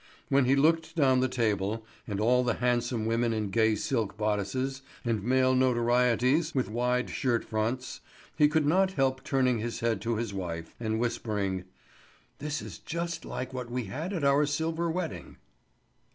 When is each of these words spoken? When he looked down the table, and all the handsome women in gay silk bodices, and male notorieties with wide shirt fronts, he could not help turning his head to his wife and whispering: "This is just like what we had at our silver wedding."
When 0.29 0.45
he 0.45 0.55
looked 0.55 0.95
down 0.95 1.19
the 1.19 1.27
table, 1.27 1.85
and 2.07 2.19
all 2.19 2.43
the 2.43 2.55
handsome 2.55 3.05
women 3.05 3.33
in 3.33 3.51
gay 3.51 3.75
silk 3.75 4.17
bodices, 4.17 4.81
and 5.05 5.21
male 5.23 5.53
notorieties 5.53 6.55
with 6.55 6.69
wide 6.71 7.11
shirt 7.11 7.45
fronts, 7.45 8.01
he 8.35 8.47
could 8.47 8.65
not 8.65 8.93
help 8.93 9.23
turning 9.23 9.59
his 9.59 9.81
head 9.81 10.01
to 10.01 10.15
his 10.15 10.33
wife 10.33 10.73
and 10.79 10.99
whispering: 10.99 11.65
"This 12.39 12.63
is 12.63 12.79
just 12.79 13.25
like 13.25 13.53
what 13.53 13.69
we 13.69 13.83
had 13.83 14.11
at 14.11 14.23
our 14.23 14.47
silver 14.47 14.89
wedding." 14.89 15.37